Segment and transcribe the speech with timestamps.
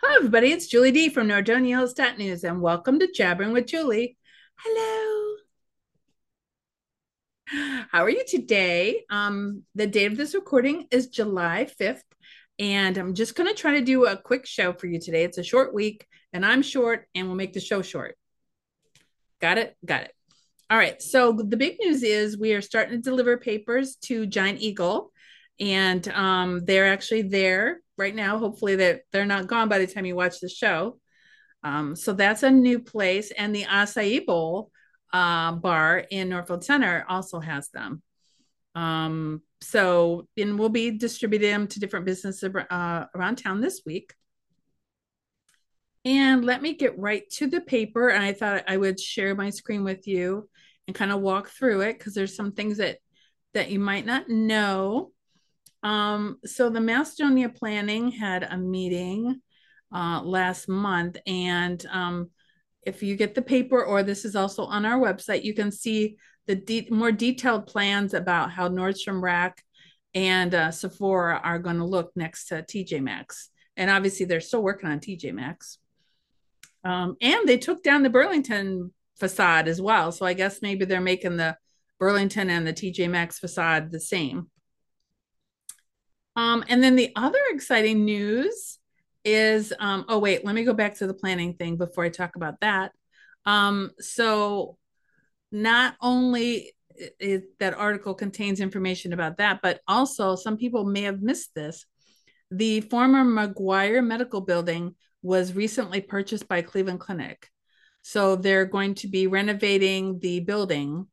[0.00, 0.52] Hello, everybody.
[0.52, 4.16] It's Julie D from Nordonia Hills News, and welcome to Jabbering with Julie.
[4.60, 5.34] Hello.
[7.90, 9.02] How are you today?
[9.10, 12.02] Um, the date of this recording is July 5th,
[12.60, 15.24] and I'm just going to try to do a quick show for you today.
[15.24, 18.16] It's a short week, and I'm short, and we'll make the show short.
[19.40, 19.76] Got it?
[19.84, 20.14] Got it.
[20.70, 21.02] All right.
[21.02, 25.10] So the big news is we are starting to deliver papers to Giant Eagle,
[25.60, 28.38] and um, they're actually there right now.
[28.38, 30.98] Hopefully that they're, not gone by the time you watch the show.
[31.64, 34.70] Um, so that's a new place, and the Acai Bowl
[35.12, 38.02] uh, bar in Northfield Center also has them.
[38.74, 44.14] Um, so, and we'll be distributing them to different businesses uh, around town this week.
[46.04, 48.08] And let me get right to the paper.
[48.08, 50.48] And I thought I would share my screen with you
[50.86, 52.98] and kind of walk through it because there's some things that
[53.54, 55.10] that you might not know.
[55.82, 59.40] Um, so the Macedonia Planning had a meeting
[59.94, 62.30] uh, last month, and um,
[62.84, 66.16] if you get the paper, or this is also on our website, you can see
[66.46, 69.62] the de- more detailed plans about how Nordstrom Rack
[70.14, 73.50] and uh, Sephora are going to look next to TJ Maxx.
[73.76, 75.78] And obviously, they're still working on TJ Maxx.
[76.84, 80.10] Um, and they took down the Burlington facade as well.
[80.12, 81.56] So I guess maybe they're making the
[81.98, 84.50] Burlington and the TJ Maxx facade the same.
[86.38, 88.78] Um, and then the other exciting news
[89.24, 92.36] is um, oh, wait, let me go back to the planning thing before I talk
[92.36, 92.92] about that.
[93.44, 94.78] Um, so,
[95.50, 96.74] not only
[97.18, 101.86] is that article contains information about that, but also some people may have missed this.
[102.52, 107.48] The former McGuire Medical Building was recently purchased by Cleveland Clinic.
[108.02, 111.08] So they're going to be renovating the building,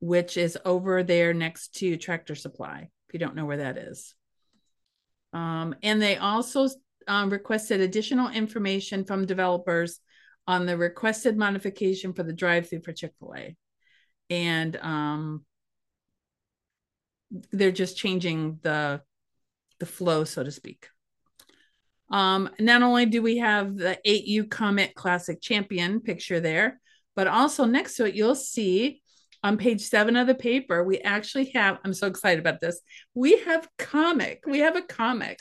[0.00, 4.14] which is over there next to Tractor Supply, if you don't know where that is.
[5.32, 6.68] Um, and they also
[7.06, 10.00] um, requested additional information from developers
[10.46, 13.56] on the requested modification for the drive-through for Chick-fil-A.
[14.30, 15.44] And um,
[17.52, 19.02] they're just changing the
[19.78, 20.88] the flow, so to speak.
[22.10, 26.80] Um, not only do we have the 8U Comet Classic Champion picture there,
[27.14, 29.02] but also next to it, you'll see
[29.42, 32.80] on page seven of the paper, we actually have, I'm so excited about this.
[33.14, 35.40] We have comic, we have a comic.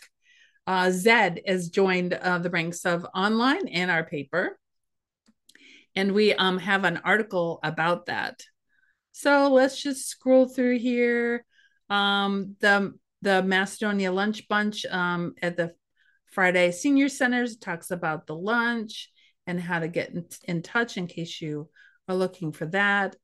[0.66, 4.60] Uh, Zed has joined uh, the ranks of online and our paper.
[5.96, 8.42] And we um, have an article about that.
[9.14, 11.46] So let's just scroll through here.
[11.90, 15.74] Um, the, the Macedonia Lunch Bunch um, at the
[16.32, 19.10] Friday Senior Centers talks about the lunch
[19.48, 21.70] and how to get in, in touch in case you
[22.08, 23.16] are looking for that.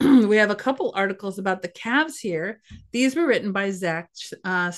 [0.28, 2.62] we have a couple articles about the Cavs here.
[2.90, 4.10] These were written by Zach
[4.44, 4.72] uh.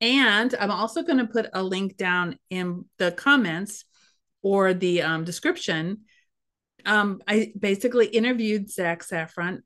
[0.00, 3.86] And I'm also going to put a link down in the comments
[4.42, 6.02] or the um, description.
[6.84, 9.62] Um, I basically interviewed Zach Saffron,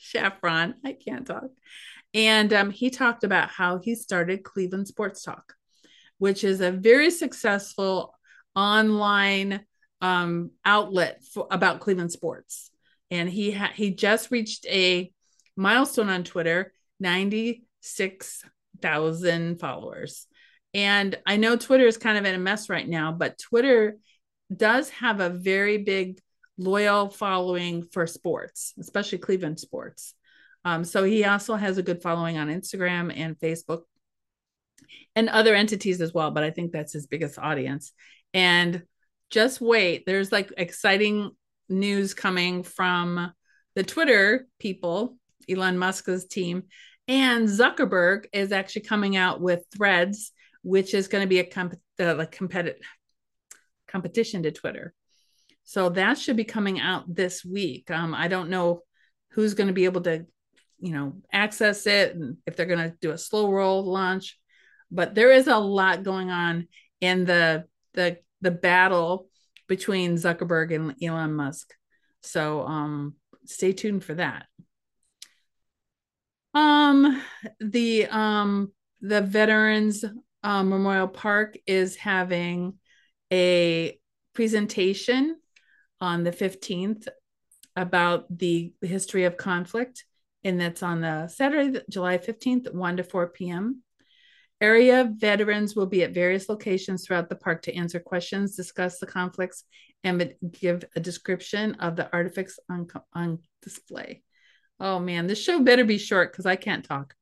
[0.00, 0.74] Shafron.
[0.82, 1.50] I can't talk.
[2.14, 5.54] And um, he talked about how he started Cleveland Sports Talk,
[6.16, 8.14] which is a very successful
[8.56, 9.60] online
[10.00, 12.70] um, outlet for, about Cleveland sports
[13.10, 15.12] and he ha- he just reached a
[15.56, 20.26] milestone on Twitter, 96,000 followers.
[20.72, 23.98] And I know Twitter is kind of in a mess right now, but Twitter
[24.54, 26.20] does have a very big
[26.58, 30.14] loyal following for sports, especially Cleveland sports.
[30.64, 33.82] Um, so he also has a good following on Instagram and Facebook
[35.14, 37.92] and other entities as well, but I think that's his biggest audience.
[38.32, 38.82] And
[39.30, 41.32] just wait, there's like exciting
[41.68, 43.32] news coming from
[43.74, 45.16] the Twitter people,
[45.48, 46.64] Elon Musk's team,
[47.08, 50.32] and Zuckerberg is actually coming out with Threads,
[50.62, 52.80] which is going to be a comp- uh, like competitive
[53.88, 54.94] competition to Twitter.
[55.64, 57.90] So that should be coming out this week.
[57.90, 58.82] Um, I don't know
[59.30, 60.26] who's going to be able to,
[60.78, 64.38] you know, access it and if they're going to do a slow roll launch,
[64.90, 66.68] but there is a lot going on
[67.00, 69.28] in the the the battle
[69.66, 71.74] between Zuckerberg and Elon Musk.
[72.22, 73.14] So um,
[73.44, 74.46] stay tuned for that.
[76.54, 77.20] Um,
[77.60, 80.04] the um, the Veterans
[80.42, 82.74] um, Memorial Park is having
[83.32, 83.98] a
[84.34, 85.36] presentation
[86.00, 87.08] on the 15th
[87.76, 90.04] about the history of conflict,
[90.44, 93.82] and that's on the Saturday, July 15th, 1 to 4 p.m.
[94.60, 99.06] Area veterans will be at various locations throughout the park to answer questions, discuss the
[99.06, 99.64] conflicts,
[100.04, 104.22] and give a description of the artifacts on, on display.
[104.78, 107.14] Oh man, this show better be short because I can't talk.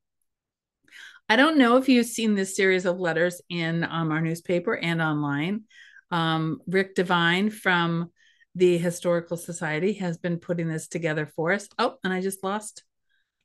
[1.29, 5.01] I don't know if you've seen this series of letters in um, our newspaper and
[5.01, 5.63] online.
[6.11, 8.11] Um, Rick Devine from
[8.55, 11.69] the Historical Society has been putting this together for us.
[11.79, 12.83] Oh, and I just lost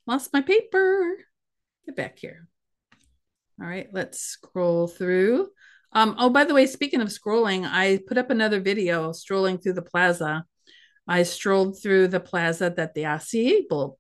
[0.06, 1.16] lost my paper.
[1.86, 2.48] Get back here.
[3.60, 5.48] All right, let's scroll through.
[5.92, 9.74] Um, oh, by the way, speaking of scrolling, I put up another video strolling through
[9.74, 10.46] the plaza.
[11.08, 13.96] I strolled through the plaza that the RCA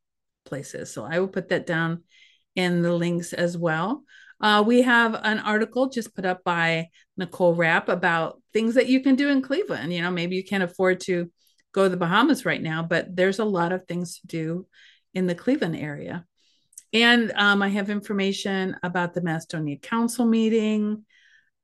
[0.46, 0.94] place is.
[0.94, 2.04] So I will put that down
[2.56, 4.04] in the links as well.
[4.40, 9.02] Uh, we have an article just put up by Nicole Rapp about things that you
[9.02, 9.92] can do in Cleveland.
[9.92, 11.32] You know, maybe you can't afford to
[11.72, 14.68] go to the Bahamas right now, but there's a lot of things to do
[15.14, 16.26] in the Cleveland area.
[16.94, 21.06] And um, I have information about the Macedonia Council meeting.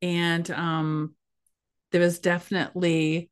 [0.02, 1.16] And um,
[1.92, 3.30] there was definitely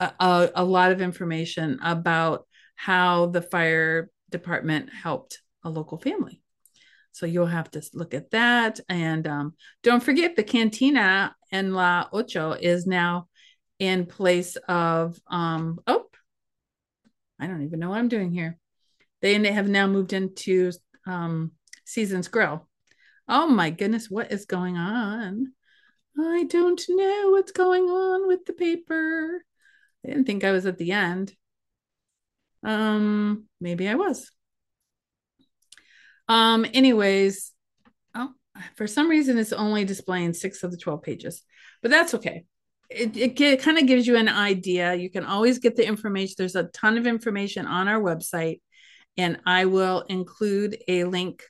[0.00, 6.42] a, a, a lot of information about how the fire department helped a local family.
[7.12, 8.80] So you'll have to look at that.
[8.88, 13.28] And um, don't forget the Cantina en La Ocho is now
[13.78, 16.06] in place of, um, oh,
[17.38, 18.58] I don't even know what I'm doing here.
[19.22, 20.72] They have now moved into
[21.06, 21.52] um,
[21.84, 22.68] Seasons Grill.
[23.28, 25.52] Oh my goodness, what is going on?
[26.18, 29.42] I don't know what's going on with the paper.
[30.04, 31.32] I didn't think I was at the end.
[32.62, 34.30] Um, maybe I was.
[36.28, 37.52] Um, anyways,
[38.14, 38.30] oh,
[38.76, 41.42] for some reason it's only displaying six of the 12 pages,
[41.82, 42.44] but that's okay.
[42.88, 44.94] It, it, it kind of gives you an idea.
[44.94, 46.34] You can always get the information.
[46.38, 48.60] There's a ton of information on our website,
[49.16, 51.42] and I will include a link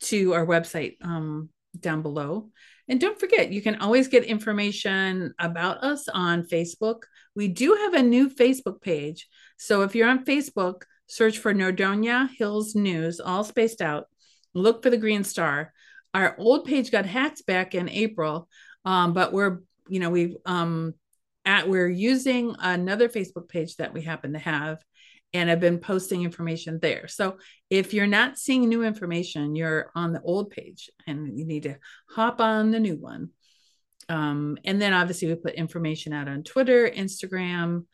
[0.00, 2.50] to our website um, down below.
[2.88, 7.02] And don't forget, you can always get information about us on Facebook.
[7.34, 9.28] We do have a new Facebook page.
[9.58, 14.06] So if you're on Facebook, search for Nordonia Hills News, all spaced out.
[14.54, 15.72] Look for the green star.
[16.14, 18.48] Our old page got hacked back in April,
[18.84, 19.58] um, but we're,
[19.88, 20.94] you know, we um,
[21.44, 24.82] at we're using another Facebook page that we happen to have
[25.34, 27.06] and I've been posting information there.
[27.08, 27.38] So
[27.68, 31.76] if you're not seeing new information, you're on the old page and you need to
[32.10, 33.30] hop on the new one.
[34.08, 37.84] Um, and then obviously we put information out on Twitter, Instagram,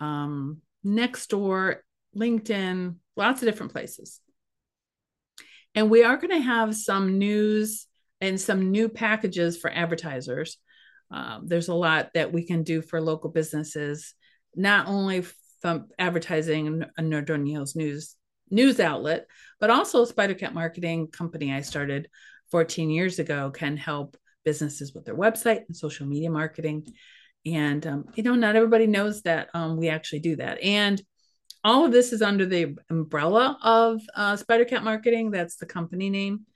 [0.00, 1.76] um, Nextdoor,
[2.16, 4.20] LinkedIn, lots of different places.
[5.74, 7.86] And we are going to have some news
[8.20, 10.56] and some new packages for advertisers.
[11.10, 14.14] Um, there's a lot that we can do for local businesses,
[14.54, 15.24] not only
[15.98, 18.16] advertising a Nordonia news
[18.50, 19.26] news outlet,
[19.60, 22.08] but also Spidercat Marketing company I started
[22.50, 26.86] 14 years ago can help businesses with their website and social media marketing.
[27.44, 30.62] And um, you know, not everybody knows that um, we actually do that.
[30.62, 31.02] And
[31.64, 35.30] all of this is under the umbrella of uh, Spidercat Marketing.
[35.30, 36.46] That's the company name.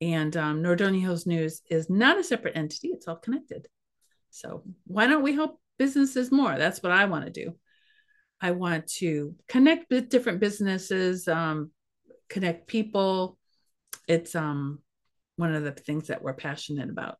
[0.00, 3.66] And um, Hills News is not a separate entity; it's all connected.
[4.30, 6.56] So why don't we help businesses more?
[6.56, 7.54] That's what I want to do.
[8.40, 11.70] I want to connect with different businesses, um,
[12.28, 13.38] connect people.
[14.06, 14.80] It's um,
[15.36, 17.18] one of the things that we're passionate about.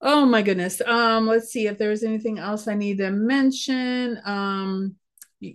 [0.00, 0.80] Oh my goodness.
[0.80, 4.20] Um, let's see if there's anything else I need to mention.
[4.24, 4.94] Um,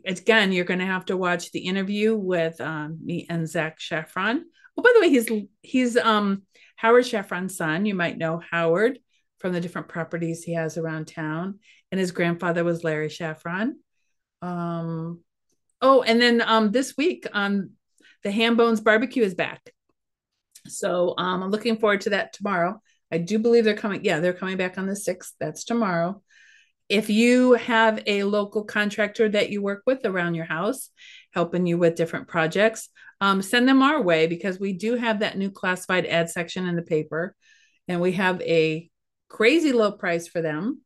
[0.05, 4.41] again, you're going to have to watch the interview with um, me and Zach Shafron.
[4.77, 5.29] Oh, by the way, he's
[5.61, 6.43] he's um,
[6.75, 7.85] Howard Shafron's son.
[7.85, 8.99] You might know Howard
[9.39, 11.59] from the different properties he has around town,
[11.91, 13.73] and his grandfather was Larry Shafron.
[14.43, 15.21] Um,
[15.81, 17.71] oh, and then um, this week, um,
[18.23, 19.71] the Ham Bones Barbecue is back.
[20.67, 22.81] So um, I'm looking forward to that tomorrow.
[23.11, 24.03] I do believe they're coming.
[24.03, 25.31] Yeah, they're coming back on the 6th.
[25.39, 26.21] That's tomorrow.
[26.89, 30.89] If you have a local contractor that you work with around your house,
[31.33, 32.89] helping you with different projects,
[33.21, 36.75] um, send them our way because we do have that new classified ad section in
[36.75, 37.35] the paper
[37.87, 38.89] and we have a
[39.29, 40.81] crazy low price for them.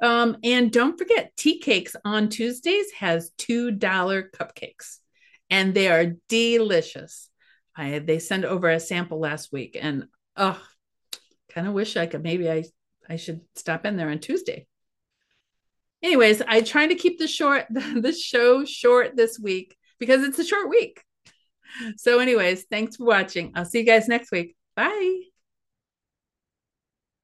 [0.00, 4.98] Um, and don't forget, Tea Cakes on Tuesdays has $2 cupcakes,
[5.50, 7.28] and they are delicious.
[7.76, 10.04] I they sent over a sample last week, and
[10.36, 10.60] oh,
[11.52, 12.22] kind of wish I could.
[12.22, 12.64] Maybe I
[13.08, 14.66] I should stop in there on Tuesday.
[16.02, 20.44] Anyways, I try to keep the short the show short this week because it's a
[20.44, 21.02] short week.
[21.96, 23.52] So, anyways, thanks for watching.
[23.54, 24.56] I'll see you guys next week.
[24.74, 25.27] Bye.